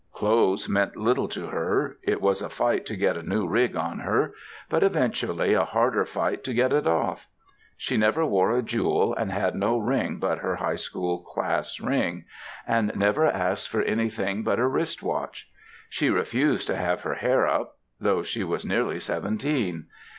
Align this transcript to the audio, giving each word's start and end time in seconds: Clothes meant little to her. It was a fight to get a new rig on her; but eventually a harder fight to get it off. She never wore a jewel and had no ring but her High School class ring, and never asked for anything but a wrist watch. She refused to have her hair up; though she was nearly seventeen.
Clothes 0.13 0.67
meant 0.67 0.95
little 0.97 1.27
to 1.27 1.45
her. 1.49 1.97
It 2.01 2.21
was 2.21 2.41
a 2.41 2.49
fight 2.49 2.87
to 2.87 2.95
get 2.95 3.15
a 3.15 3.21
new 3.21 3.47
rig 3.47 3.75
on 3.75 3.99
her; 3.99 4.33
but 4.67 4.81
eventually 4.81 5.53
a 5.53 5.63
harder 5.63 6.05
fight 6.05 6.43
to 6.45 6.55
get 6.55 6.73
it 6.73 6.87
off. 6.87 7.27
She 7.77 7.97
never 7.97 8.25
wore 8.25 8.49
a 8.51 8.63
jewel 8.63 9.13
and 9.13 9.31
had 9.31 9.53
no 9.53 9.77
ring 9.77 10.17
but 10.17 10.39
her 10.39 10.55
High 10.55 10.77
School 10.77 11.21
class 11.21 11.79
ring, 11.79 12.25
and 12.65 12.91
never 12.95 13.27
asked 13.27 13.69
for 13.69 13.83
anything 13.83 14.41
but 14.41 14.57
a 14.57 14.65
wrist 14.67 15.03
watch. 15.03 15.47
She 15.87 16.09
refused 16.09 16.65
to 16.69 16.75
have 16.75 17.01
her 17.01 17.13
hair 17.13 17.45
up; 17.45 17.77
though 17.99 18.23
she 18.23 18.43
was 18.43 18.65
nearly 18.65 18.99
seventeen. 18.99 19.85